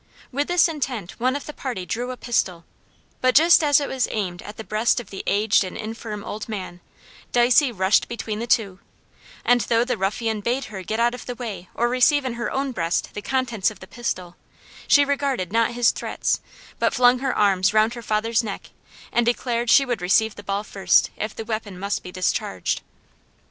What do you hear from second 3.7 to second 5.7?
it was aimed at the breast of the aged